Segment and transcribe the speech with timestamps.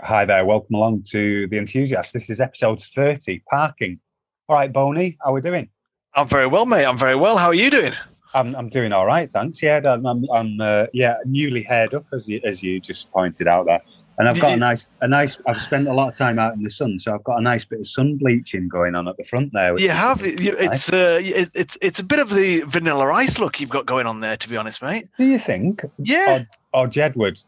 [0.00, 2.12] Hi there, welcome along to The Enthusiast.
[2.12, 4.00] This is episode 30, parking.
[4.48, 5.68] All right, Boney, how are we doing?
[6.14, 6.84] I'm very well, mate.
[6.84, 7.38] I'm very well.
[7.38, 7.92] How are you doing?
[8.34, 9.62] I'm, I'm doing all right, thanks.
[9.62, 13.46] Yeah, I'm, I'm, I'm uh, yeah, newly haired up, as you, as you just pointed
[13.46, 13.80] out there.
[14.18, 15.38] And I've got a nice, a nice.
[15.46, 17.64] I've spent a lot of time out in the sun, so I've got a nice
[17.64, 19.78] bit of sun bleaching going on at the front there.
[19.78, 20.20] You have.
[20.22, 24.20] It's uh, it's it's a bit of the vanilla ice look you've got going on
[24.20, 25.08] there, to be honest, mate.
[25.18, 25.84] Do you think?
[25.98, 26.44] Yeah.
[26.72, 27.42] Or, or Jedward.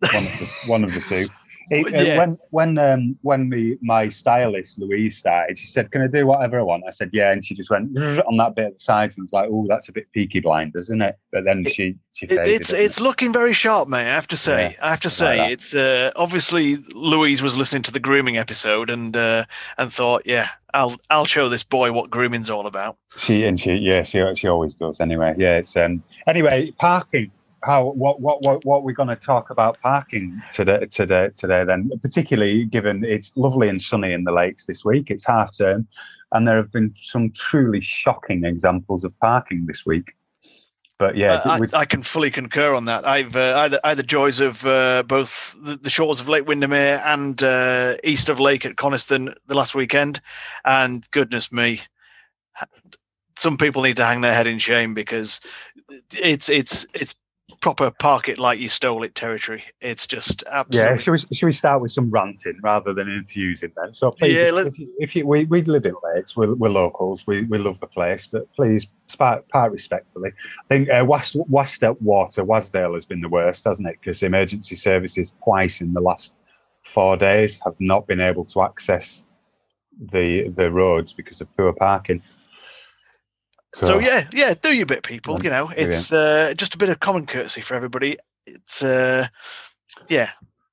[0.00, 1.28] One of the, one of the two.
[1.70, 6.06] It, uh, when when um, when me, my stylist Louise started, she said, "Can I
[6.06, 8.74] do whatever I want?" I said, "Yeah," and she just went on that bit at
[8.78, 11.66] the sides and was like, "Oh, that's a bit Peaky Blinders, isn't it?" But then
[11.66, 14.06] she she it's it, it's looking very sharp, mate.
[14.06, 17.54] I have to say, yeah, I have to say, like it's uh, obviously Louise was
[17.54, 19.44] listening to the grooming episode and uh,
[19.76, 23.74] and thought, "Yeah, I'll I'll show this boy what grooming's all about." She and she
[23.74, 25.34] yeah she she always does anyway.
[25.36, 27.30] Yeah, it's um anyway parking
[27.68, 31.90] how what what what what we're going to talk about parking today today today then
[32.02, 35.86] particularly given it's lovely and sunny in the lakes this week it's half term
[36.32, 40.14] and there have been some truly shocking examples of parking this week.
[40.98, 43.06] But yeah uh, I, I, can fully concur on that.
[43.06, 47.96] I've uh, the joys of uh, both the, the, shores of lake windermere and uh,
[48.02, 50.20] east of lake at coniston the last weekend
[50.64, 51.82] and goodness me
[53.36, 55.40] some people need to hang their head in shame because
[56.10, 57.14] it's it's it's
[57.60, 59.64] proper park it like you stole it territory.
[59.80, 60.90] It's just absolutely.
[60.90, 63.94] Yeah, should we, should we start with some ranting rather than enthusing then?
[63.94, 66.70] So please, yeah, if, if, you, if you, we, we live in Lakes, we're, we're
[66.70, 68.86] locals, we, we love the place, but please
[69.18, 70.30] part, part respectfully.
[70.30, 73.96] I think uh, West, Wast Water, Wasdale has been the worst, hasn't it?
[74.00, 76.36] Because emergency services twice in the last
[76.84, 79.26] four days have not been able to access
[80.12, 82.22] the the roads because of poor parking.
[83.78, 85.40] So, so, yeah, yeah, do your bit, people.
[85.40, 88.16] You know, it's uh, just a bit of common courtesy for everybody.
[88.44, 89.28] It's uh,
[90.08, 90.30] yeah,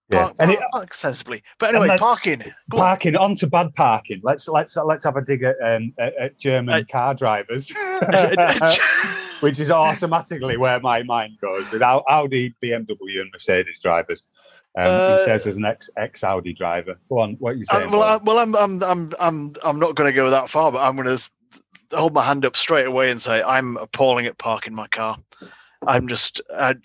[0.09, 1.44] yeah, park, park, park sensibly.
[1.59, 2.39] But anyway, then, parking.
[2.72, 3.36] Go parking on.
[3.36, 4.22] to bad parking.
[4.23, 7.71] Let's let's let's have a dig at, um, at, at German uh, car drivers,
[9.42, 14.23] which is automatically where my mind goes with Audi, BMW, and Mercedes drivers.
[14.76, 16.99] Um, uh, he says as an ex ex Audi driver.
[17.08, 17.92] Go on, what are you uh, saying?
[17.92, 20.80] well, I, well, I'm I'm I'm I'm I'm not going to go that far, but
[20.80, 21.30] I'm going to
[21.94, 25.18] hold my hand up straight away and say I'm appalling at parking my car.
[25.86, 26.76] I'm just I,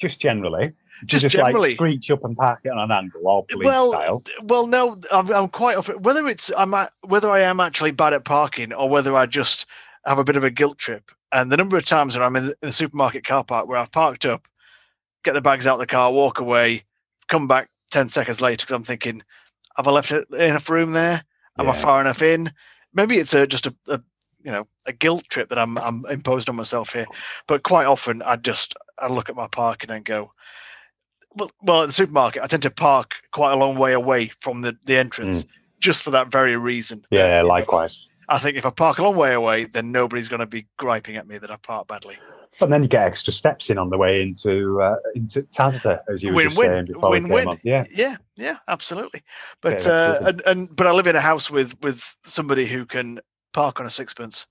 [0.00, 0.72] just generally.
[1.04, 3.90] Just, just generally, like screech up and park it on an angle, all police well,
[3.90, 4.22] style.
[4.44, 8.12] Well, no, I'm, I'm quite often whether it's I'm at, whether I am actually bad
[8.12, 9.66] at parking or whether I just
[10.06, 11.10] have a bit of a guilt trip.
[11.32, 13.78] And the number of times that I'm in the, in the supermarket car park where
[13.78, 14.46] I've parked up,
[15.24, 16.84] get the bags out of the car, walk away,
[17.26, 19.24] come back ten seconds later because I'm thinking,
[19.76, 21.24] have I left enough room there?
[21.58, 21.72] Am yeah.
[21.72, 22.52] I far enough in?
[22.94, 24.00] Maybe it's a, just a, a
[24.44, 27.06] you know a guilt trip that I'm I'm imposed on myself here.
[27.46, 30.30] But quite often I just I look at my parking and go,
[31.34, 34.62] well, well at the supermarket I tend to park quite a long way away from
[34.62, 35.48] the the entrance mm.
[35.80, 37.06] just for that very reason.
[37.10, 38.06] Yeah, likewise.
[38.28, 41.16] I think if I park a long way away, then nobody's going to be griping
[41.16, 42.16] at me that I park badly.
[42.60, 46.22] But then you get extra steps in on the way into uh, into Asda, as
[46.22, 47.48] you were just win, saying before win, we came win.
[47.48, 47.60] on.
[47.62, 49.22] Yeah, yeah, yeah, absolutely.
[49.60, 52.84] But yeah, uh, and, and but I live in a house with with somebody who
[52.84, 53.20] can
[53.52, 54.46] park on a sixpence.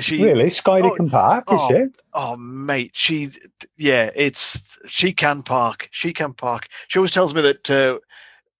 [0.00, 1.86] She really Scoidy oh, can park, oh, is she?
[2.12, 3.30] Oh, mate, she
[3.76, 5.88] yeah, it's she can park.
[5.90, 6.68] She can park.
[6.86, 7.98] She always tells me that uh,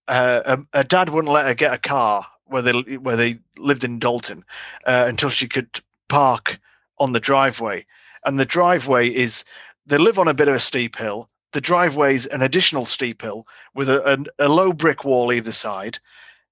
[0.09, 3.85] uh, a, a dad wouldn't let her get a car where they where they lived
[3.85, 4.45] in Dalton
[4.87, 6.59] uh, until she could park
[6.99, 7.85] on the driveway
[8.25, 9.45] and the driveway is
[9.87, 11.29] they live on a bit of a steep hill.
[11.53, 15.53] The driveway is an additional steep hill with a, a, a low brick wall either
[15.53, 15.99] side,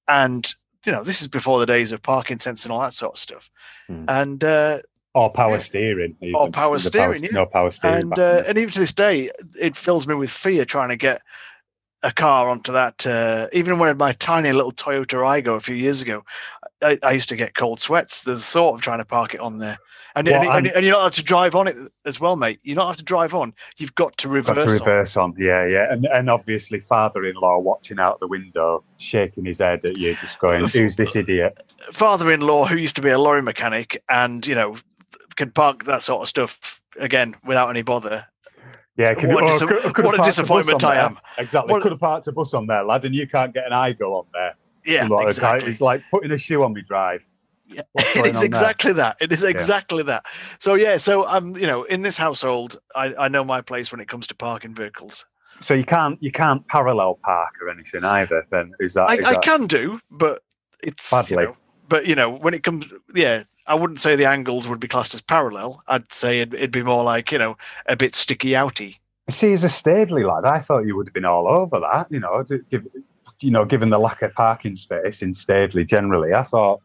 [0.08, 0.52] and
[0.84, 3.18] you know this is before the days of parking sense and all that sort of
[3.18, 3.50] stuff.
[3.86, 4.04] Hmm.
[4.08, 4.78] And uh,
[5.14, 6.34] or power steering, even.
[6.34, 7.30] or power steering, power, yeah.
[7.32, 8.02] no power steering.
[8.02, 11.22] And uh, and even to this day, it fills me with fear trying to get
[12.02, 13.06] a car onto that.
[13.06, 16.22] Uh, even when I had my tiny little Toyota Aygo a few years ago,
[16.82, 18.22] I, I, used to get cold sweats.
[18.22, 19.78] The thought of trying to park it on there,
[20.14, 22.60] and, well, and, and, and, you're not have to drive on it as well, mate.
[22.62, 23.54] You don't have to drive on.
[23.78, 24.56] You've got to reverse.
[24.56, 25.30] Got to reverse on.
[25.30, 25.36] on.
[25.38, 30.14] Yeah, yeah, and and obviously father-in-law watching out the window, shaking his head at you,
[30.16, 31.62] just going, "Who's this idiot?"
[31.92, 34.76] Father-in-law who used to be a lorry mechanic, and you know,
[35.36, 38.26] can park that sort of stuff again without any bother.
[38.96, 41.18] Yeah, could, what, a, dis- could, could what a disappointment I am.
[41.36, 41.70] Exactly.
[41.70, 44.12] What, could have parked a bus on there, lad, and you can't get an Aygo
[44.12, 44.54] on there.
[44.86, 45.70] Yeah, exactly.
[45.70, 47.26] It's like putting a shoe on me drive.
[47.66, 49.04] Yeah, it is exactly there?
[49.04, 49.16] that.
[49.20, 50.04] It is exactly yeah.
[50.04, 50.26] that.
[50.60, 53.90] So yeah, so I'm um, you know in this household, I, I know my place
[53.90, 55.24] when it comes to parking vehicles.
[55.60, 58.44] So you can't you can't parallel park or anything either.
[58.50, 59.10] Then is that?
[59.10, 59.42] I, is I that...
[59.42, 60.42] can do, but
[60.82, 61.42] it's badly.
[61.42, 61.56] You know,
[61.88, 65.14] but you know when it comes, yeah, I wouldn't say the angles would be classed
[65.14, 65.80] as parallel.
[65.88, 67.56] I'd say it'd, it'd be more like you know
[67.86, 68.98] a bit sticky outy
[69.28, 72.06] See, as a Staveley lad, I thought you would have been all over that.
[72.10, 72.86] You know, give,
[73.40, 76.80] you know, given the lack of parking space in Staveley generally, I thought,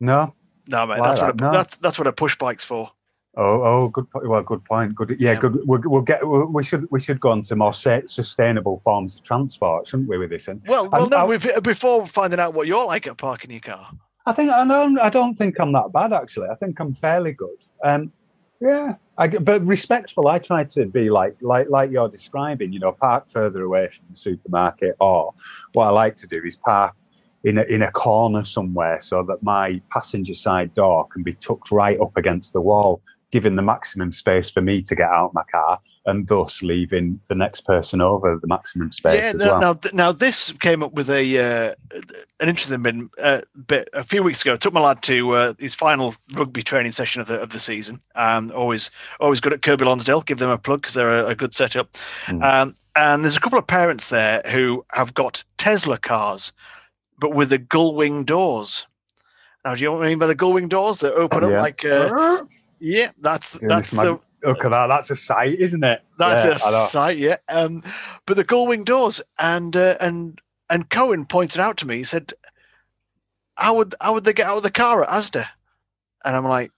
[0.00, 0.34] no,
[0.66, 1.26] no, mate, like that's that.
[1.26, 1.52] what a, no.
[1.52, 2.88] that's that's what a push bike's for.
[3.36, 4.06] Oh, oh, good.
[4.14, 4.96] Well, good point.
[4.96, 5.10] Good.
[5.20, 5.38] Yeah, yeah.
[5.38, 5.60] good.
[5.64, 6.26] We'll, we'll get.
[6.26, 6.88] We'll, we should.
[6.90, 10.18] We should go on to more sustainable forms of transport, shouldn't we?
[10.18, 11.30] With this, and well, well, no.
[11.32, 13.90] I, before finding out what you're like at parking your car,
[14.26, 14.98] I think I don't.
[14.98, 16.48] I don't think I'm that bad actually.
[16.48, 17.64] I think I'm fairly good.
[17.84, 18.12] Um,
[18.60, 20.28] yeah, I, but respectful.
[20.28, 22.72] I try to be like like like you're describing.
[22.72, 25.32] You know, park further away from the supermarket, or
[25.72, 26.94] what I like to do is park
[27.44, 31.70] in a, in a corner somewhere so that my passenger side door can be tucked
[31.70, 33.00] right up against the wall
[33.30, 37.20] giving the maximum space for me to get out of my car and thus leaving
[37.28, 39.20] the next person over the maximum space.
[39.20, 39.60] Yeah, now, well.
[39.60, 41.74] now, now, this came up with a uh,
[42.40, 44.54] an interesting bit, uh, bit a few weeks ago.
[44.54, 47.60] I took my lad to uh, his final rugby training session of the of the
[47.60, 48.00] season.
[48.14, 48.90] Um, always
[49.20, 50.22] always good at Kirkby Lonsdale.
[50.22, 51.96] Give them a plug because they're a, a, good setup.
[52.26, 52.42] Mm.
[52.42, 56.52] Um, and there's a couple of parents there who have got Tesla cars,
[57.18, 58.86] but with the gull wing doors.
[59.64, 61.00] Now, do you know what I mean by the gull wing doors?
[61.00, 61.84] They open oh, up like.
[61.84, 62.44] Uh,
[62.80, 64.18] yeah, that's that's the.
[64.42, 64.86] Look at that.
[64.86, 66.02] That's a sight, isn't it?
[66.18, 67.36] That's yeah, a sight, yeah.
[67.48, 67.82] Um,
[68.26, 70.40] but the gull-wing doors, and uh, and
[70.70, 71.98] and Cohen pointed out to me.
[71.98, 72.32] He said,
[73.56, 75.46] "How would how would they get out of the car at Asda?"
[76.24, 76.70] And I'm like,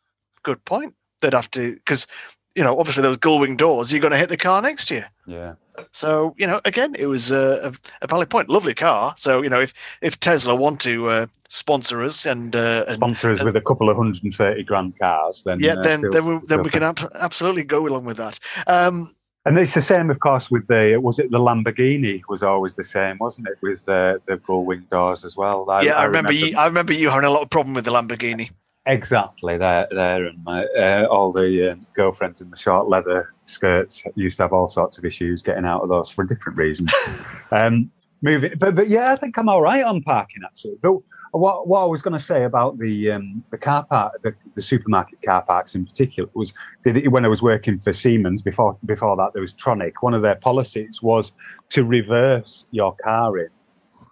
[0.43, 0.95] "Good point.
[1.21, 2.07] They'd have to because
[2.55, 5.08] you know, obviously those gull-wing doors, you're going to hit the car next year.
[5.26, 5.55] Yeah.
[5.93, 8.49] So you know, again, it was a, a, valid point.
[8.49, 9.14] Lovely car.
[9.17, 13.31] So you know, if if Tesla want to uh, sponsor us and, uh, and sponsor
[13.31, 16.02] us and, with a couple of hundred and thirty grand cars, then yeah, uh, then
[16.11, 18.38] then we, then we can ab- absolutely go along with that.
[18.67, 19.14] Um,
[19.47, 22.85] and it's the same, of course, with the was it the Lamborghini was always the
[22.85, 23.56] same, wasn't it?
[23.62, 25.69] With the the gull wing doors as well.
[25.70, 26.58] I, yeah, I, I remember, remember you.
[26.58, 28.50] I remember you having a lot of problem with the Lamborghini.
[28.87, 34.03] Exactly there, there, and my, uh, all the uh, girlfriends in the short leather skirts
[34.15, 36.91] used to have all sorts of issues getting out of those for different reasons.
[37.50, 37.91] um,
[38.23, 40.77] moving, but but yeah, I think I'm all right on parking actually.
[40.82, 40.94] But
[41.32, 44.62] what what I was going to say about the um, the car park, the, the
[44.62, 48.79] supermarket car parks in particular was did it, when I was working for Siemens before
[48.87, 49.93] before that there was Tronic.
[50.00, 51.33] One of their policies was
[51.71, 53.49] to reverse your car in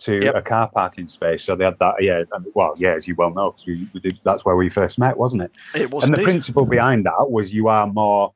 [0.00, 0.35] to yep.
[0.35, 1.45] a car parking space.
[1.45, 2.23] So they had that, yeah.
[2.55, 4.21] Well, yeah, as you well know, because we, we, did.
[4.25, 5.53] That's where we first met, wasn't it?
[5.75, 6.05] It was.
[6.05, 8.33] And the principle behind that was you are more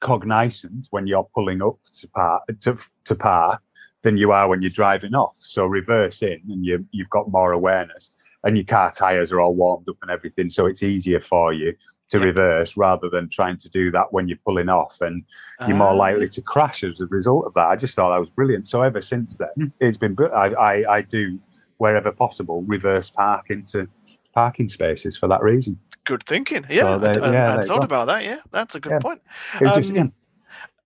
[0.00, 3.60] cognizant when you're pulling up to par to, to par
[4.02, 5.36] than you are when you're driving off.
[5.36, 8.10] So reverse in, and you you've got more awareness,
[8.44, 11.74] and your car tires are all warmed up and everything, so it's easier for you
[12.12, 15.24] to reverse rather than trying to do that when you're pulling off and
[15.66, 16.32] you're more likely ah.
[16.32, 17.66] to crash as a result of that.
[17.66, 18.68] I just thought that was brilliant.
[18.68, 19.66] So ever since then, hmm.
[19.80, 21.40] it's been, I, I, I do
[21.78, 23.88] wherever possible reverse park into
[24.34, 25.78] parking spaces for that reason.
[26.04, 26.66] Good thinking.
[26.68, 26.82] Yeah.
[26.82, 28.24] So they, I, yeah, I, thought about that.
[28.24, 28.40] Yeah.
[28.50, 28.98] That's a good yeah.
[28.98, 29.22] point.
[29.60, 30.06] Um, just, yeah.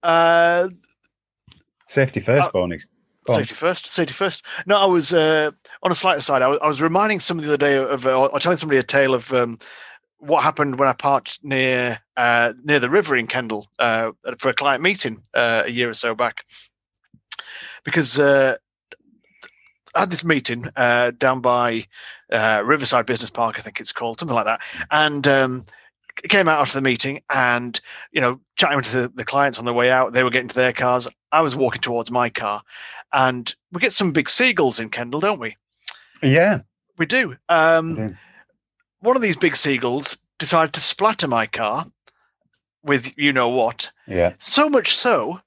[0.02, 0.68] uh,
[1.88, 2.68] Safety first, uh,
[3.28, 4.44] Safety first, safety first.
[4.66, 5.50] No, I was uh,
[5.82, 6.42] on a slight aside.
[6.42, 8.82] I was, I was reminding somebody the other day of, uh, or telling somebody a
[8.82, 9.58] tale of um,
[10.18, 14.54] what happened when I parked near uh, near the river in Kendal uh, for a
[14.54, 16.44] client meeting uh, a year or so back,
[17.84, 18.56] because uh,
[19.94, 21.86] I had this meeting uh, down by
[22.32, 24.60] uh, Riverside Business Park, I think it's called, something like that,
[24.90, 25.26] and.
[25.26, 25.66] Um,
[26.30, 27.78] came out after the meeting and
[28.10, 30.54] you know chatting to the, the clients on the way out they were getting to
[30.54, 31.06] their cars.
[31.30, 32.62] I was walking towards my car.
[33.12, 35.56] And we get some big seagulls in kendal don't we?
[36.22, 36.60] Yeah.
[36.96, 37.36] We do.
[37.50, 38.16] Um,
[39.00, 41.86] one of these big seagulls decided to splatter my car
[42.82, 43.90] with you know what.
[44.06, 44.34] Yeah.
[44.38, 45.40] So much so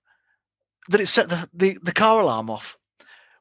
[0.89, 2.75] that it set the, the, the car alarm off.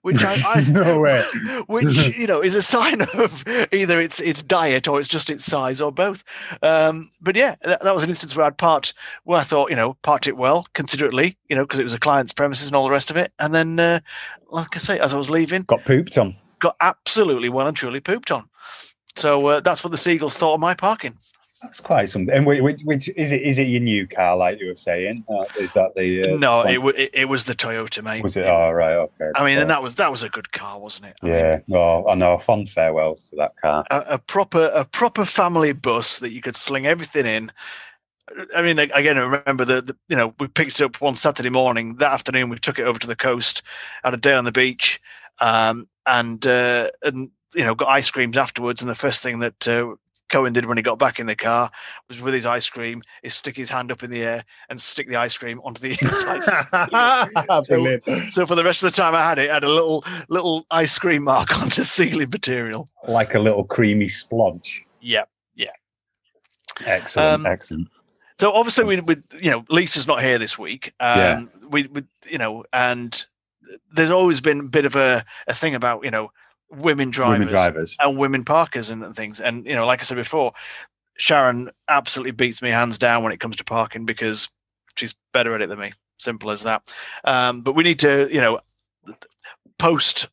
[0.02, 1.22] Which I, I no way.
[1.66, 5.44] which you know is a sign of either its its diet or it's just its
[5.44, 6.22] size or both.
[6.62, 9.76] Um, but yeah, that, that, was an instance where I'd parked where I thought you
[9.76, 12.84] know parked it well, considerately, you know, because it was a client's premises and all
[12.84, 13.32] the rest of it.
[13.40, 14.00] And then, uh,
[14.50, 16.36] like I say, as I was leaving, got pooped on.
[16.60, 18.48] Got absolutely well and truly pooped on.
[19.18, 21.18] So uh, that's what the Seagulls thought of my parking.
[21.62, 22.32] That's quite something.
[22.32, 23.42] And which, which, is it?
[23.42, 25.24] Is it your new car, like you were saying?
[25.28, 26.34] Uh, is that the?
[26.34, 28.22] Uh, no, it, it, it was the Toyota, mate.
[28.22, 28.46] Was it?
[28.46, 29.30] Oh, right, okay.
[29.34, 31.16] I mean, and that was that was a good car, wasn't it?
[31.20, 31.50] I yeah.
[31.50, 32.38] Mean, no, I know.
[32.38, 33.84] Fond farewells to that car.
[33.90, 37.50] A, a, proper a proper family bus that you could sling everything in.
[38.54, 41.96] I mean, again, I remember the you know we picked it up one Saturday morning.
[41.96, 43.62] That afternoon, we took it over to the coast,
[44.04, 45.00] had a day on the beach,
[45.40, 48.82] um, and uh, and you know, got ice creams afterwards.
[48.82, 49.94] And the first thing that uh,
[50.28, 51.70] Cohen did when he got back in the car
[52.08, 55.08] was with his ice cream, is stick his hand up in the air and stick
[55.08, 57.64] the ice cream onto the inside.
[57.64, 60.04] so, so, for the rest of the time I had it, I had a little
[60.28, 64.82] little ice cream mark on the ceiling material, like a little creamy splodge.
[65.00, 65.24] Yeah,
[65.54, 65.72] yeah.
[66.84, 67.88] Excellent, um, excellent.
[68.38, 70.92] So obviously, we, we you know Lisa's not here this week.
[71.00, 71.44] Um, yeah.
[71.70, 73.24] We, we you know, and
[73.92, 76.30] there's always been a bit of a, a thing about you know
[76.70, 79.40] women drivers, women drivers and women parkers and, and things.
[79.40, 80.52] And you know, like I said before,
[81.16, 84.48] Sharon absolutely beats me hands down when it comes to parking because
[84.96, 85.92] she's better at it than me.
[86.18, 86.82] Simple as that.
[87.24, 88.60] Um, but we need to, you know,
[89.78, 90.28] post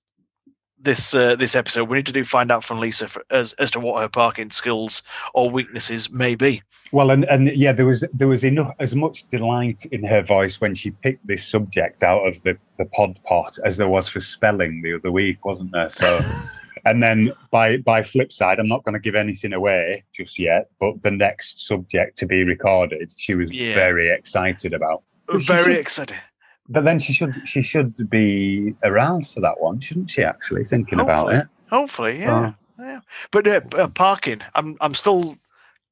[0.86, 3.72] this uh, this episode, we need to do find out from Lisa for, as as
[3.72, 6.62] to what her parking skills or weaknesses may be.
[6.92, 10.62] Well, and and yeah, there was there was enough as much delight in her voice
[10.62, 14.22] when she picked this subject out of the the pod pot as there was for
[14.22, 15.90] spelling the other week, wasn't there?
[15.90, 16.20] So.
[16.86, 20.70] and then by by flip side, I'm not going to give anything away just yet,
[20.80, 23.74] but the next subject to be recorded, she was yeah.
[23.74, 25.04] very excited about.
[25.30, 26.18] Very excited.
[26.68, 30.24] But then she should she should be around for that one, shouldn't she?
[30.24, 31.48] Actually, thinking hopefully, about it.
[31.70, 32.84] Hopefully, yeah, oh.
[32.84, 33.00] yeah.
[33.32, 35.38] But uh, uh, parking, I'm I'm still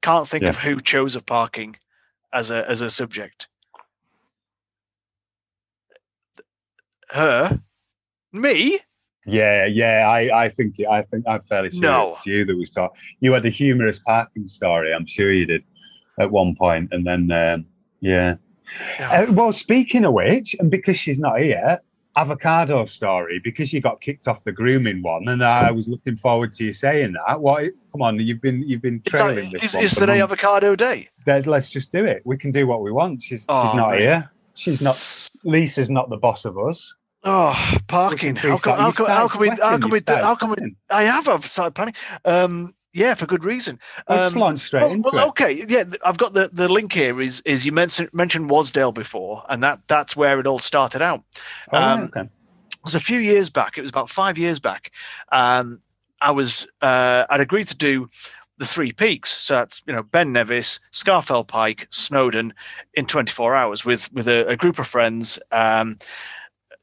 [0.02, 0.50] can't think yeah.
[0.50, 1.78] of who chose a parking
[2.34, 3.48] as a as a subject.
[7.12, 7.56] Her,
[8.32, 8.80] me.
[9.26, 10.08] Yeah, yeah.
[10.10, 12.16] I, I think I think I'm fairly sure no.
[12.18, 13.00] it's you that was talking.
[13.20, 14.92] You had a humorous parking story.
[14.92, 15.64] I'm sure you did
[16.20, 17.66] at one point, and then um,
[18.00, 18.36] yeah.
[19.00, 21.80] Uh, well, speaking of which, and because she's not here,
[22.16, 26.54] avocado story because you got kicked off the grooming one, and I was looking forward
[26.54, 27.42] to you saying that.
[27.42, 27.72] What?
[27.92, 29.76] Come on, you've been you've been trailing this.
[29.76, 31.10] Is, is today avocado day?
[31.26, 32.22] Then let's just do it.
[32.26, 33.24] We can do what we want.
[33.24, 34.00] She's oh, she's not man.
[34.00, 34.32] here.
[34.56, 35.30] She's not.
[35.44, 36.96] Lisa's not the boss of us.
[37.26, 38.36] Oh, parking.
[38.36, 39.50] How can, how, can, how can we?
[39.50, 40.02] How can we?
[40.06, 40.76] How can we?
[40.90, 41.28] I have.
[41.28, 41.96] I've started planning.
[42.26, 43.80] Um, yeah, for good reason.
[44.08, 45.30] Let's um, launch straight well, into well, it.
[45.30, 47.20] Okay, yeah, I've got the, the link here.
[47.20, 51.24] Is is you mentioned mentioned Wasdale before, and that that's where it all started out.
[51.72, 52.22] Oh, um, okay.
[52.22, 53.78] It was a few years back.
[53.78, 54.92] It was about five years back.
[55.32, 55.82] Um,
[56.22, 58.08] I was uh, I'd agreed to do
[58.58, 59.42] the three peaks.
[59.42, 62.54] So that's you know Ben Nevis, Scafell Pike, Snowdon
[62.94, 65.40] in 24 hours with with a, a group of friends.
[65.52, 65.98] Um,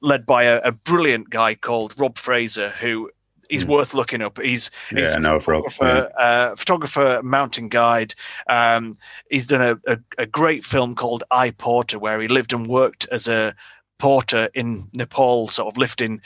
[0.03, 3.11] led by a, a, brilliant guy called Rob Fraser, who
[3.51, 3.69] he's mm.
[3.69, 4.41] worth looking up.
[4.41, 6.25] He's he's yeah, no, a photographer, yeah.
[6.25, 8.15] uh, photographer, mountain guide.
[8.49, 8.97] Um,
[9.29, 13.07] he's done a, a, a, great film called I Porter, where he lived and worked
[13.11, 13.55] as a
[13.99, 16.21] porter in Nepal, sort of lifting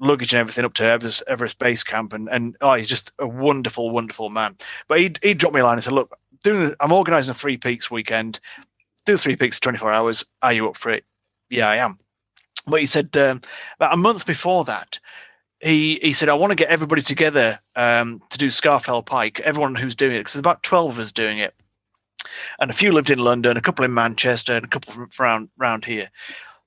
[0.00, 2.12] luggage and everything up to Everest, Everest Base Camp.
[2.12, 4.56] And, and oh, he's just a wonderful, wonderful man.
[4.88, 7.56] But he he dropped me a line and said, "Look, doing I'm organising a Three
[7.56, 8.40] Peaks weekend.
[9.06, 10.24] Do Three Peaks 24 hours.
[10.42, 11.04] Are you up for it?
[11.48, 11.98] Yeah, I am."
[12.66, 13.40] But he said um,
[13.76, 14.98] about a month before that,
[15.60, 19.74] he he said, I want to get everybody together um, to do Scafell Pike, everyone
[19.74, 21.54] who's doing it, because there's about 12 of us doing it.
[22.58, 25.48] And a few lived in London, a couple in Manchester, and a couple from around,
[25.60, 26.10] around here.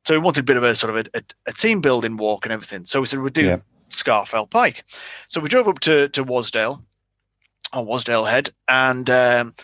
[0.05, 2.45] So we wanted a bit of a sort of a, a, a team building walk
[2.45, 2.85] and everything.
[2.85, 3.57] So we said we'd do yeah.
[3.89, 4.83] Scafell Pike.
[5.27, 6.83] So we drove up to, to Wasdale,
[7.71, 9.55] on Wasdale Head, and um,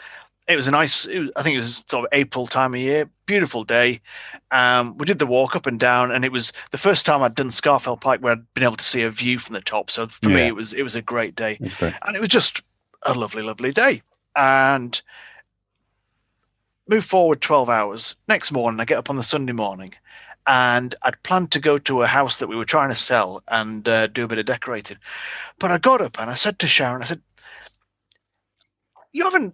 [0.50, 3.08] it was a nice, was, I think it was sort of April time of year,
[3.28, 4.02] beautiful day.
[4.50, 7.36] Um, we did the walk up and down, and it was the first time I'd
[7.36, 9.92] done Scafell Pike where I'd been able to see a view from the top.
[9.92, 10.36] So for yeah.
[10.36, 11.60] me, it was it was a great day,
[12.02, 12.64] and it was just
[13.04, 14.02] a lovely, lovely day.
[14.36, 15.00] And
[16.88, 18.16] move forward twelve hours.
[18.28, 19.94] Next morning, I get up on the Sunday morning,
[20.48, 23.88] and I'd planned to go to a house that we were trying to sell and
[23.88, 24.98] uh, do a bit of decorating.
[25.60, 27.22] But I got up and I said to Sharon, I said,
[29.14, 29.54] "You haven't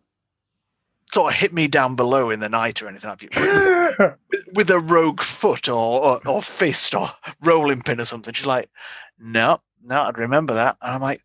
[1.15, 4.69] sort of hit me down below in the night or anything like that with, with,
[4.69, 7.09] a rogue foot or, or, or fist or
[7.41, 8.33] rolling pin or something.
[8.33, 8.69] She's like,
[9.17, 10.75] no, no, I'd remember that.
[10.81, 11.21] And I'm like,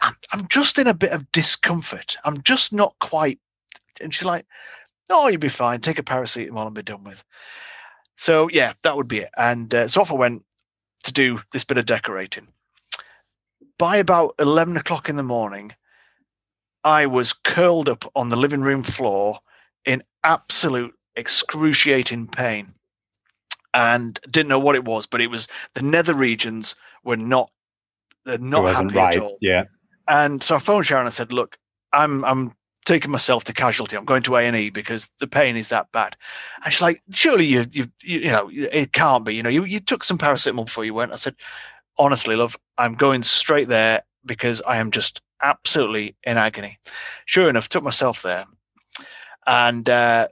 [0.00, 2.16] I'm, I'm just in a bit of discomfort.
[2.24, 3.38] I'm just not quite.
[4.00, 4.46] And she's like,
[5.10, 5.82] oh, you'll be fine.
[5.82, 7.22] Take a paracetamol and be done with.
[8.16, 9.30] So yeah, that would be it.
[9.36, 10.42] And uh, so off I went
[11.02, 12.48] to do this bit of decorating.
[13.78, 15.72] By about eleven o'clock in the morning,
[16.84, 19.40] I was curled up on the living room floor
[19.84, 22.74] in absolute excruciating pain
[23.74, 27.50] and didn't know what it was, but it was the nether regions were not
[28.24, 29.16] they're not happy right.
[29.16, 29.38] at all.
[29.40, 29.64] Yeah.
[30.06, 31.58] And so I phoned Sharon and said, Look,
[31.92, 32.52] I'm I'm
[32.84, 33.96] taking myself to casualty.
[33.96, 36.16] I'm going to A and E because the pain is that bad.
[36.64, 39.34] And she's like, Surely you you you know, it can't be.
[39.34, 41.12] You know, you, you took some paracetamol before you went.
[41.12, 41.36] I said,
[41.98, 46.78] Honestly, love, I'm going straight there because I am just absolutely in agony.
[47.26, 48.44] Sure enough, took myself there
[49.46, 50.28] and uh,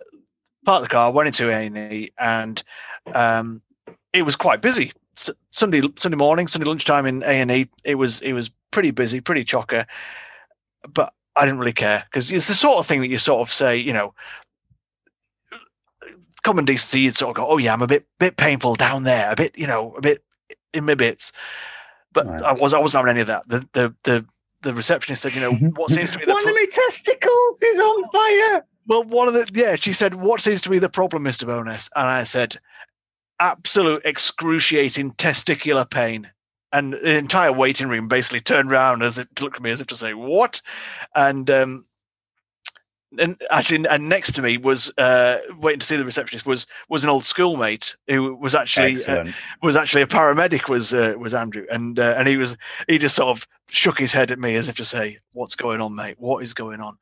[0.65, 2.63] parked the car, went into A&E, and
[3.15, 3.63] um,
[4.13, 4.93] it was quite busy.
[5.17, 9.45] S- Sunday Sunday morning, Sunday lunchtime in A&E, it was it was pretty busy, pretty
[9.45, 9.87] chocker.
[10.87, 13.53] But I didn't really care because it's the sort of thing that you sort of
[13.53, 14.13] say, you know,
[16.43, 19.33] common decency, you'd sort of go, "Oh yeah, I'm a bit bit painful down there,
[19.33, 20.23] a bit, you know, a bit
[20.75, 21.33] in my bits."
[22.13, 22.43] But right.
[22.43, 23.49] I was I wasn't having any of that.
[23.49, 24.27] The the the
[24.67, 27.79] the receptionist said, you know, what seems to be the one of my testicles is
[27.79, 28.67] on fire.
[28.89, 31.89] Well, one of the yeah, she said, "What seems to be the problem, Mister Bonus?
[31.97, 32.57] And I said,
[33.41, 36.31] "Absolute excruciating testicular pain."
[36.73, 39.87] And the entire waiting room basically turned around as it looked at me as if
[39.89, 40.63] to say, "What?"
[41.15, 41.87] And um,
[43.19, 47.05] and actually, and next to me was uh, waiting to see the receptionist was was
[47.05, 49.25] an old schoolmate who was actually uh,
[49.63, 50.69] was actually a paramedic.
[50.69, 52.57] Was uh, was Andrew, and uh, and he was
[52.89, 55.81] he just sort of shook his head at me as if to say, "What's going
[55.81, 56.17] on, mate?
[56.19, 56.99] What is going on?"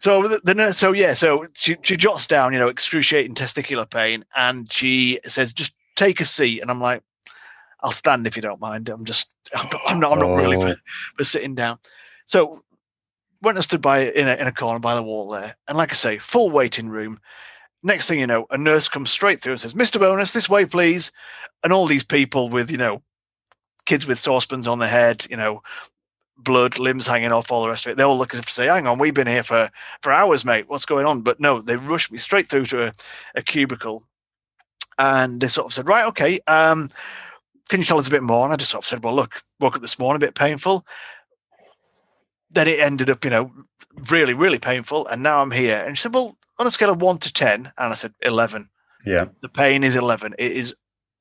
[0.00, 3.88] So the, the nurse, so yeah, so she she jots down, you know, excruciating testicular
[3.88, 7.02] pain, and she says, "Just take a seat," and I'm like,
[7.80, 8.88] "I'll stand if you don't mind.
[8.88, 10.76] I'm just I'm not I'm not, I'm not really for, oh.
[11.16, 11.78] for sitting down."
[12.26, 12.62] So
[13.44, 15.56] went and stood by in a, in a corner by the wall there.
[15.68, 17.20] And like I say, full waiting room.
[17.82, 20.00] Next thing you know, a nurse comes straight through and says, Mr.
[20.00, 21.12] Bonus, this way, please.
[21.62, 23.02] And all these people with, you know,
[23.84, 25.62] kids with saucepans on their head, you know,
[26.38, 27.96] blood, limbs hanging off, all the rest of it.
[27.96, 29.70] They all look as if to say, hang on, we've been here for,
[30.02, 30.68] for hours, mate.
[30.68, 31.20] What's going on?
[31.20, 32.92] But no, they rushed me straight through to a,
[33.34, 34.02] a cubicle.
[34.98, 36.90] And they sort of said, right, okay, um,
[37.68, 38.44] can you tell us a bit more?
[38.44, 40.84] And I just sort of said, well, look, woke up this morning, a bit painful
[42.54, 43.50] then it ended up, you know,
[44.10, 45.06] really, really painful.
[45.06, 45.82] And now I'm here.
[45.84, 48.68] And she said, Well, on a scale of one to 10, and I said, 11.
[49.04, 49.26] Yeah.
[49.42, 50.34] The pain is 11.
[50.38, 50.74] It is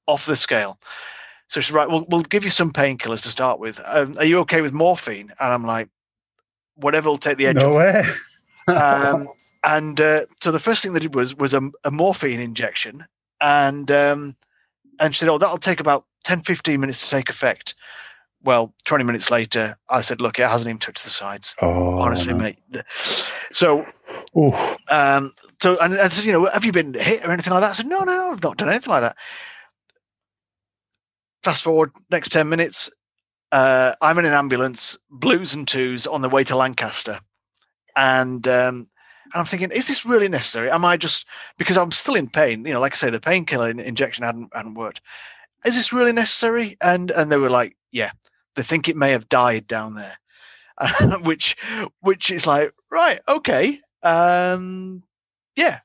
[0.08, 0.80] off the scale.
[1.50, 1.90] So she's right.
[1.90, 3.82] We'll, we'll give you some painkillers to start with.
[3.86, 5.34] Um, are you okay with morphine?
[5.40, 5.90] And I'm like,
[6.75, 7.78] whatever will take the edge no off.
[8.68, 8.75] way.
[8.75, 9.28] um,
[9.63, 13.06] and uh, so the first thing they did was was a, a morphine injection.
[13.42, 14.36] And um,
[15.00, 17.75] and she said, Oh, that'll take about 10, 15 minutes to take effect
[18.43, 21.55] well, 20 minutes later, I said, look, it hasn't even touched the sides.
[21.62, 22.57] Oh, honestly, mate.
[23.51, 23.85] So,
[24.89, 27.71] um, so, and I said, you know, have you been hit or anything like that?
[27.71, 29.15] I said, no, no, I've not done anything like that.
[31.43, 32.91] Fast forward next 10 minutes,
[33.51, 37.19] uh, I'm in an ambulance, blues and twos on the way to Lancaster.
[37.95, 38.88] And, um,
[39.33, 40.69] and I'm thinking, is this really necessary?
[40.69, 41.25] Am I just
[41.57, 42.65] because I'm still in pain?
[42.65, 45.01] You know, like I say, the painkiller injection hadn't hadn't worked.
[45.65, 46.77] Is this really necessary?
[46.81, 48.12] And and they were like, yeah.
[48.56, 50.18] They think it may have died down there,
[51.24, 51.58] which
[52.02, 55.04] which is like right, okay, um,
[55.56, 55.80] yeah,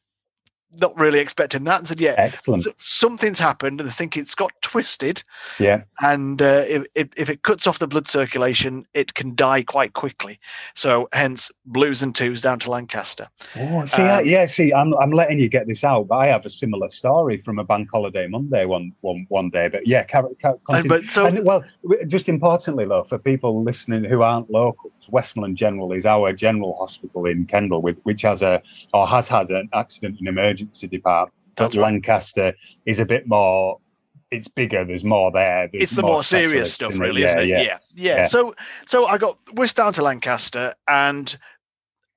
[0.77, 2.67] not really expecting that and said, "Yeah, excellent.
[2.79, 5.23] Something's happened, and I think it's got twisted.
[5.59, 9.63] Yeah, and uh, if, if, if it cuts off the blood circulation, it can die
[9.63, 10.39] quite quickly.
[10.75, 13.29] So, hence blues and twos down to Lancaster.
[13.57, 16.45] Oh, see, um, yeah, see, I'm I'm letting you get this out, but I have
[16.45, 19.69] a similar story from a bank holiday Monday one one one day.
[19.69, 21.65] But yeah, car, car, but so and, well,
[22.07, 27.25] just importantly though, for people listening who aren't locals, Westmorland General is our general hospital
[27.25, 31.35] in Kendal, with which has a or has had an accident and emergency emergency department.
[31.57, 31.93] That's right.
[31.93, 32.55] Lancaster
[32.87, 33.79] is a bit more.
[34.31, 34.85] It's bigger.
[34.85, 35.69] There's more there.
[35.73, 37.49] There's it's the more, more serious stuff, really, yeah, isn't it?
[37.49, 37.61] Yeah.
[37.61, 37.79] Yeah.
[37.95, 38.27] yeah, yeah.
[38.27, 38.55] So,
[38.87, 41.37] so I got whisked down to Lancaster and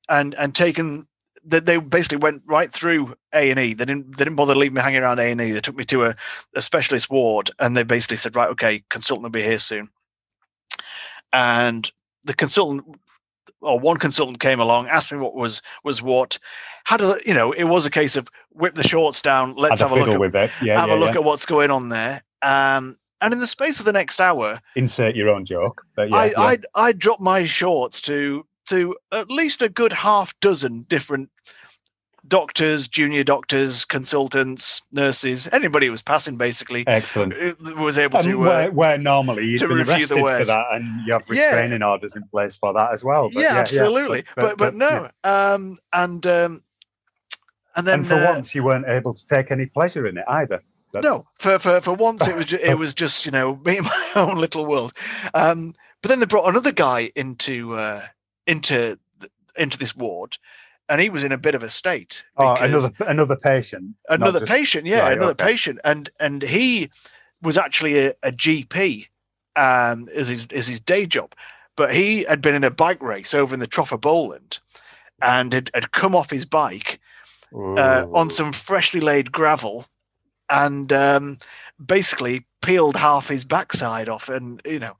[0.09, 1.07] and and taken.
[1.45, 3.73] That they basically went right through A and E.
[3.73, 4.15] They didn't.
[4.15, 5.51] They didn't bother leave me hanging around A and E.
[5.51, 6.15] They took me to a,
[6.55, 9.89] a specialist ward, and they basically said, "Right, okay, consultant will be here soon."
[11.33, 11.91] And
[12.25, 12.85] the consultant
[13.61, 16.37] or one consultant came along, asked me what was was what.
[16.85, 19.53] Had a you know, it was a case of whip the shorts down.
[19.55, 20.51] Let's have a look at.
[20.61, 21.19] Yeah, have yeah, a look yeah.
[21.19, 22.23] at what's going on there.
[22.41, 25.85] Um, and in the space of the next hour, insert your own joke.
[25.95, 26.33] But yeah, I.
[26.37, 31.29] I I dropped my shorts to to at least a good half dozen different
[32.31, 36.87] doctors, junior doctors, consultants, nurses, anybody who was passing basically.
[36.87, 37.35] Excellent.
[37.77, 41.13] Was able and to where, uh, where normally you'd been arrested for that, and you
[41.13, 41.87] have restraining yeah.
[41.87, 43.29] orders in place for that as well.
[43.29, 44.19] But yeah, yeah, absolutely.
[44.19, 44.23] Yeah.
[44.35, 46.63] But, but, but, no, um, and um,
[47.75, 50.25] and then and for uh, once you weren't able to take any pleasure in it
[50.27, 50.63] either.
[50.93, 51.03] That's...
[51.03, 53.83] No, for, for for once it was just, it was just you know me in
[53.85, 54.93] my own little world.
[55.33, 58.05] Um, but then they brought another guy into uh,
[58.47, 58.97] into
[59.57, 60.37] into this ward
[60.91, 62.25] and he was in a bit of a state.
[62.35, 63.95] Oh, another another patient.
[64.09, 65.45] Another just, patient, yeah, right, another okay.
[65.45, 66.91] patient, and and he
[67.41, 69.07] was actually a, a GP,
[69.55, 71.33] um, is his is his day job,
[71.77, 74.59] but he had been in a bike race over in the Trough of Bowland,
[75.21, 76.99] and had, had come off his bike
[77.55, 79.85] uh, on some freshly laid gravel,
[80.49, 81.37] and um,
[81.83, 84.97] basically peeled half his backside off, and you know,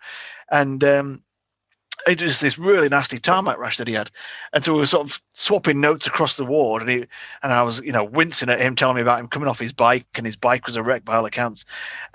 [0.50, 1.24] and um,
[2.08, 4.10] it was this really nasty tarmac rash that he had,
[4.54, 6.98] and so we were sort of swapping notes across the ward, and he
[7.44, 9.74] and I was you know wincing at him, telling me about him coming off his
[9.74, 11.66] bike, and his bike was a wreck by all accounts,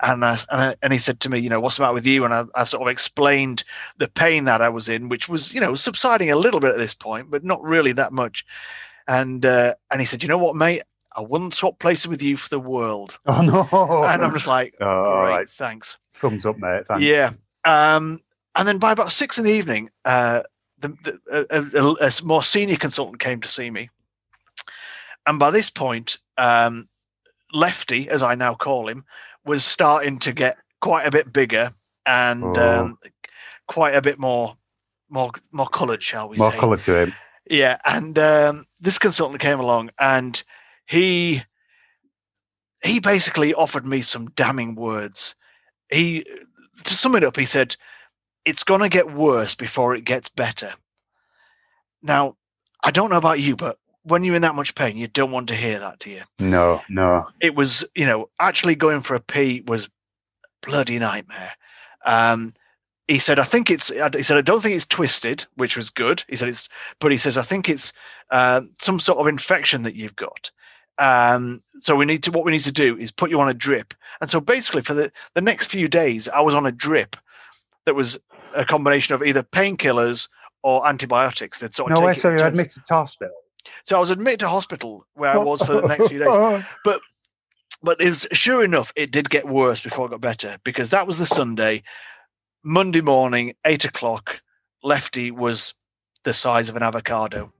[0.01, 2.05] and uh, and, I, and he said to me, you know, what's the matter with
[2.05, 2.25] you?
[2.25, 3.63] And I, I sort of explained
[3.97, 6.77] the pain that I was in, which was you know subsiding a little bit at
[6.77, 8.45] this point, but not really that much,
[9.07, 10.83] and uh, and he said, you know what, mate,
[11.15, 13.17] I wouldn't swap places with you for the world.
[13.25, 14.05] Oh no!
[14.05, 15.97] And I'm just like, oh, all right, thanks.
[16.13, 16.87] Thumbs up, mate.
[16.87, 17.03] Thanks.
[17.03, 17.31] Yeah.
[17.65, 18.21] Um,
[18.57, 20.43] and then by about six in the evening, uh,
[20.79, 23.89] the, the, a, a, a, more senior consultant came to see me,
[25.25, 26.89] and by this point, um,
[27.53, 29.05] Lefty, as I now call him,
[29.45, 31.73] was starting to get quite a bit bigger
[32.05, 32.79] and oh.
[32.79, 32.97] um,
[33.67, 34.57] quite a bit more
[35.09, 36.57] more more coloured, shall we more say?
[36.57, 37.13] More coloured to him.
[37.49, 40.41] Yeah, and um, this consultant came along, and
[40.85, 41.43] he
[42.83, 45.35] he basically offered me some damning words.
[45.89, 46.25] He
[46.83, 47.75] to sum it up, he said,
[48.47, 50.73] "It's going to get worse before it gets better."
[52.01, 52.37] Now,
[52.83, 55.49] I don't know about you, but when you're in that much pain, you don't want
[55.49, 56.21] to hear that, do you?
[56.39, 57.25] No, no.
[57.41, 59.89] It was, you know, actually going for a pee was
[60.61, 61.51] bloody nightmare.
[62.05, 62.53] Um,
[63.07, 66.23] he said, I think it's, he said, I don't think it's twisted, which was good.
[66.29, 67.91] He said it's, but he says, I think it's
[68.31, 70.51] uh, some sort of infection that you've got.
[70.97, 73.53] Um, so we need to, what we need to do is put you on a
[73.53, 73.93] drip.
[74.21, 77.17] And so basically for the, the next few days, I was on a drip
[77.85, 78.17] that was
[78.57, 80.27] a combination of either painkillers
[80.63, 81.59] or antibiotics.
[81.59, 83.35] That sort of no way, so you're admitted to hospital?
[83.83, 86.63] So I was admitted to hospital where I was for the next few days.
[86.83, 87.01] But
[87.83, 91.05] but it was sure enough, it did get worse before it got better because that
[91.05, 91.83] was the Sunday.
[92.63, 94.39] Monday morning, eight o'clock,
[94.83, 95.73] Lefty was
[96.23, 97.51] the size of an avocado.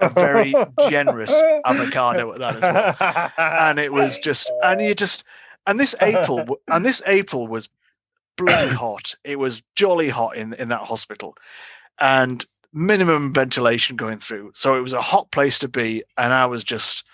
[0.00, 0.54] A very
[0.90, 1.32] generous
[1.64, 3.32] avocado at that as well.
[3.36, 5.24] And it was just and you just
[5.66, 7.68] and this April and this April was
[8.36, 9.14] bloody hot.
[9.24, 11.36] It was jolly hot in, in that hospital.
[11.98, 14.52] And minimum ventilation going through.
[14.54, 17.04] So it was a hot place to be, and I was just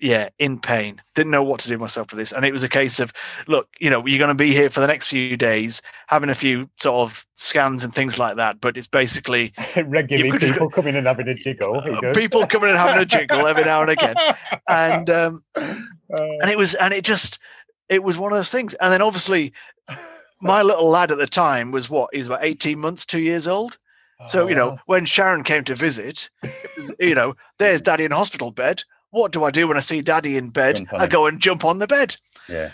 [0.00, 1.00] yeah, in pain.
[1.14, 2.32] Didn't know what to do myself with this.
[2.32, 3.12] And it was a case of,
[3.46, 6.34] look, you know, you're going to be here for the next few days, having a
[6.34, 8.60] few sort of scans and things like that.
[8.60, 9.54] But it's basically
[9.86, 11.80] regularly people coming and having a jiggle.
[12.12, 14.16] People coming and having a jiggle every now and again.
[14.68, 15.74] And um, uh,
[16.10, 17.38] and it was and it just
[17.88, 18.74] it was one of those things.
[18.74, 19.52] And then obviously
[20.44, 23.48] my little lad at the time was what, he was about 18 months, two years
[23.48, 23.78] old.
[24.28, 24.78] So, you know, oh.
[24.86, 26.30] when Sharon came to visit,
[26.76, 28.82] was, you know, there's daddy in hospital bed.
[29.10, 30.86] What do I do when I see daddy in bed?
[30.92, 32.16] I go and jump on the bed.
[32.48, 32.70] Yeah.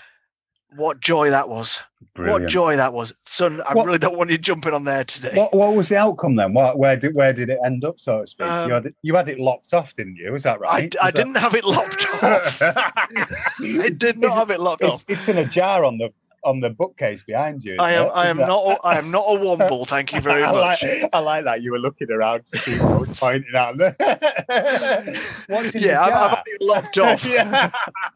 [0.76, 1.80] What joy that was.
[2.14, 2.42] Brilliant.
[2.42, 3.12] What joy that was.
[3.26, 5.32] Son, I what, really don't want you jumping on there today.
[5.34, 6.52] What, what was the outcome then?
[6.54, 8.46] What, where did where did it end up, so to speak?
[8.46, 10.34] Um, you, had it, you had it locked off, didn't you?
[10.34, 10.94] Is that right?
[11.00, 12.62] I, I didn't have it locked off.
[12.62, 15.04] I did not have it locked it's, off.
[15.08, 17.76] It's in a jar on the on the bookcase behind you.
[17.78, 18.10] I am.
[18.14, 18.48] I am that...
[18.48, 18.80] not.
[18.84, 19.86] I am not a womble.
[19.86, 20.52] Thank you very much.
[20.82, 23.76] I like, I like that you were looking around to see what was pointing out.
[25.46, 26.02] What's in yeah.
[26.02, 27.24] I've, I've locked off.
[27.28, 27.70] yeah.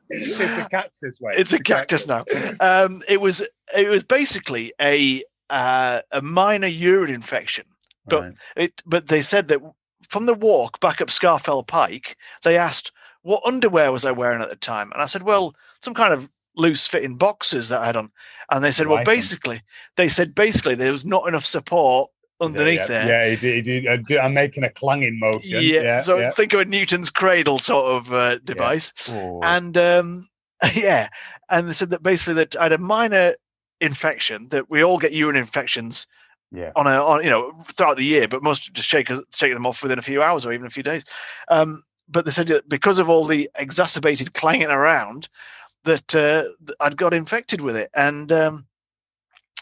[0.09, 1.35] It's a cactus, way.
[1.37, 2.25] It's a cactus now.
[2.61, 3.43] Um, it was.
[3.77, 7.67] It was basically a uh, a minor urine infection,
[8.07, 8.35] but right.
[8.57, 8.83] it.
[8.87, 9.61] But they said that
[10.09, 14.51] from the walk back up Scafell Pike, they asked what underwear was I wearing at
[14.51, 17.97] the time, and I said, well, some kind of loose fitting boxes that I had
[17.97, 18.11] on.
[18.51, 19.63] And they said, well, basically,
[19.97, 23.09] they said basically there was not enough support underneath yeah, there.
[23.09, 24.19] Yeah, he did, he did.
[24.19, 25.51] I'm making a clanging motion.
[25.51, 26.31] Yeah, yeah so yeah.
[26.31, 28.93] think of a Newton's cradle sort of uh, device.
[29.09, 30.29] And um,
[30.75, 31.09] yeah,
[31.51, 33.35] and they said that basically that I had a minor
[33.81, 36.07] infection that we all get urine infections.
[36.53, 36.71] Yeah.
[36.77, 39.83] On a, on you know, throughout the year, but most just shake shake them off
[39.83, 41.05] within a few hours or even a few days.
[41.49, 45.29] Um, but they said that because of all the exacerbated clanging around,
[45.85, 46.45] that uh,
[46.81, 48.67] I'd got infected with it, and um,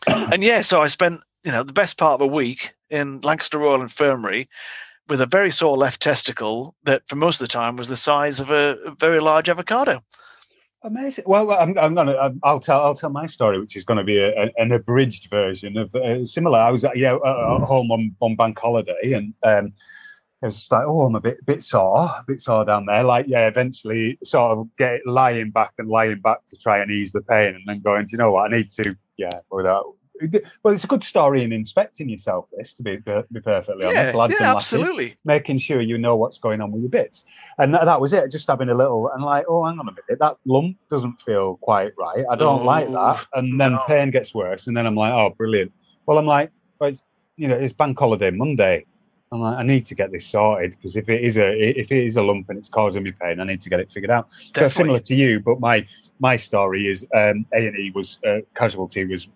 [0.06, 3.58] and yeah, so I spent you know the best part of a week in Lancaster
[3.58, 4.48] Royal Infirmary
[5.08, 8.40] with a very sore left testicle that for most of the time was the size
[8.40, 10.02] of a, very large avocado.
[10.84, 11.24] Amazing.
[11.26, 12.32] Well, I'm, I'm gonna.
[12.42, 12.82] I'll tell.
[12.82, 16.24] I'll tell my story, which is going to be a, an abridged version of uh,
[16.24, 16.58] similar.
[16.58, 19.72] I was yeah at home on, on bank holiday, and um,
[20.42, 23.04] it was just like, oh, I'm a bit bit sore, a bit sore down there.
[23.04, 27.12] Like, yeah, eventually sort of get lying back and lying back to try and ease
[27.12, 28.52] the pain, and then going, do you know what?
[28.52, 29.94] I need to, yeah, without.
[30.62, 32.50] Well, it's a good story in inspecting yourself.
[32.56, 35.96] This, to be be perfectly yeah, honest, lads yeah, and lasses, absolutely, making sure you
[35.96, 37.24] know what's going on with your bits,
[37.58, 38.30] and that, that, was it.
[38.30, 41.56] Just having a little and like, oh, hang on a minute, that lump doesn't feel
[41.58, 42.24] quite right.
[42.28, 43.84] I don't like that, and then no.
[43.86, 45.72] pain gets worse, and then I'm like, oh, brilliant.
[46.06, 46.50] Well, I'm like,
[46.80, 47.02] well, it's
[47.36, 48.86] you know, it's bank holiday Monday
[49.32, 52.04] I'm like, I need to get this sorted because if it is a if it
[52.04, 54.28] is a lump and it's causing me pain, I need to get it figured out.
[54.28, 54.52] Definitely.
[54.52, 55.86] So similar to you, but my
[56.20, 59.28] my story is um, A and E was uh, casualty was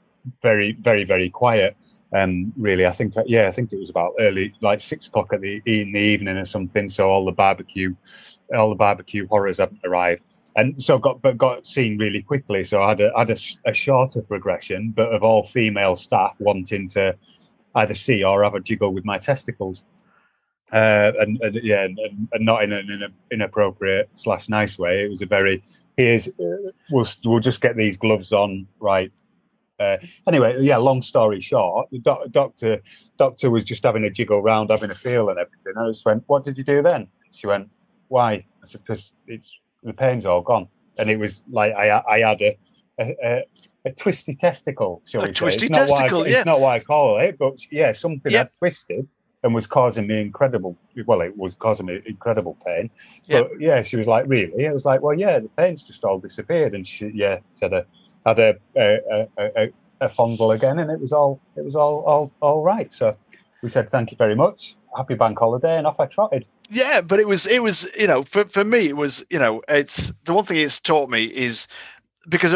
[0.43, 1.77] very very very quiet.
[2.15, 5.41] Um, really, I think yeah, I think it was about early like six o'clock at
[5.41, 6.91] the in the evening or something.
[6.91, 7.95] So all the barbecue,
[8.55, 10.23] all the barbecue horrors hadn't arrived
[10.57, 12.65] and so got but got seen really quickly.
[12.65, 16.89] So I had a had a, a, shorter progression, but of all female staff wanting
[16.91, 17.15] to
[17.77, 19.85] either see or have a jiggle with my testicles.
[20.73, 21.99] Uh, and, and, yeah, and,
[22.33, 25.05] and, not in an, in inappropriate slash nice way.
[25.05, 25.63] It was a very
[25.97, 29.13] here's uh, we'll we'll just get these gloves on right.
[29.79, 30.79] Uh, anyway, yeah.
[30.79, 32.83] Long story short, the doc, doctor
[33.17, 35.75] doctor was just having a jiggle round, having a feel and everything.
[35.79, 37.69] I just went, "What did you do then?" She went,
[38.09, 38.33] why?
[38.63, 39.51] I said, because it's
[39.83, 40.69] the pain's all gone.
[40.99, 42.59] And it was like I I had a
[42.99, 43.45] a, a,
[43.87, 45.67] a twisty testicle, shall a we twisty say?
[45.67, 46.37] It's not, testicle, I, yeah.
[46.39, 48.39] it's not what I call it, but yeah, something Yep.
[48.47, 49.09] had twisted
[49.43, 50.77] and was causing me incredible.
[51.07, 52.91] Well, it was causing me incredible pain.
[53.27, 53.49] Yep.
[53.49, 56.19] But yeah, she was like, "Really?" I was like, "Well, yeah, the pain's just all
[56.19, 57.87] disappeared." And she, yeah, said a
[58.25, 58.99] had a a,
[59.39, 62.93] a, a, a fondle again, and it was all it was all all all right.
[62.95, 63.17] So
[63.63, 64.77] we said, "Thank you very much.
[64.97, 66.47] Happy bank holiday," and off I trotted.
[66.69, 69.63] Yeah, but it was it was you know for for me it was you know
[69.69, 71.69] it's the one thing it's taught me is
[72.29, 72.55] because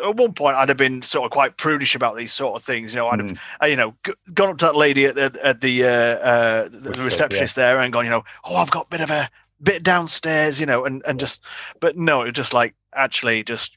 [0.00, 2.94] at, one point I'd have been sort of quite prudish about these sort of things.
[2.94, 3.38] You know, I'd have Mm.
[3.62, 6.68] uh, you know g- gone up to that lady at the at the uh, uh,
[6.70, 9.28] the receptionist there and gone you know oh I've got a bit of a
[9.62, 11.40] bit downstairs you know and and just
[11.80, 13.76] but no it was just like actually just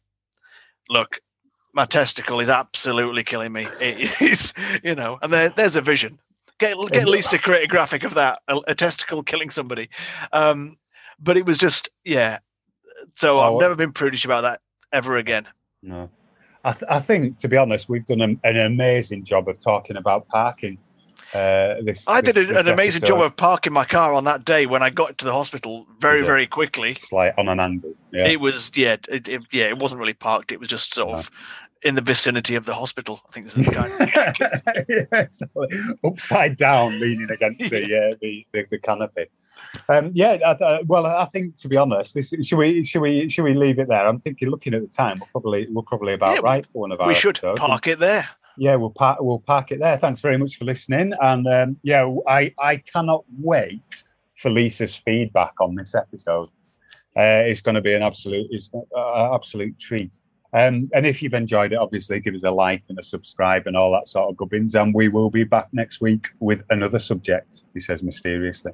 [0.89, 1.19] look
[1.73, 3.67] my testicle is absolutely killing me.
[3.79, 6.19] It is you know and there, there's a vision.
[6.57, 9.89] Get get at least to create a graphic of that a, a testicle killing somebody.
[10.31, 10.77] Um
[11.19, 12.39] but it was just yeah
[13.13, 15.47] so Oh, i've never been prudish about that ever again
[15.85, 16.09] No,
[16.63, 19.97] I, th- I think to be honest, we've done an, an amazing job of talking
[19.97, 20.77] about parking.
[21.33, 24.23] Uh, this i did this- a- this an amazing job of parking my car on
[24.23, 26.25] that day when i got to the hospital very Yeah.
[26.25, 27.93] very quickly It's like on an angle.
[28.13, 28.27] Yeah.
[28.27, 31.15] it was yeah it, it, yeah it wasn't really parked it was just sort No.
[31.17, 31.31] of
[31.81, 35.67] in the vicinity of the hospital i think is the guy yeah, exactly.
[36.05, 39.25] upside down, leaning against the, uh, the, the the canopy.
[39.89, 43.29] Um, yeah, I, I, well, I think to be honest, this should we should we
[43.29, 44.07] should we leave it there?
[44.07, 46.91] I'm thinking, looking at the time, we're probably we're probably about Yeah, right for one
[46.91, 47.07] of our.
[47.07, 47.59] we should episodes.
[47.59, 49.97] park it there Yeah, we'll park we'll park it there.
[49.97, 54.03] Thanks very much for listening, and um, yeah, I I cannot wait
[54.35, 56.47] for Lisa's feedback on this episode.
[57.17, 58.83] Uh, it's going to be an absolute it's an
[59.33, 60.19] absolute treat.
[60.53, 63.75] Um, and if you've enjoyed it, obviously give us a like and a subscribe and
[63.75, 64.73] all that sort of gubbins.
[64.73, 68.71] And we will be back next week with another subject, he says mysteriously.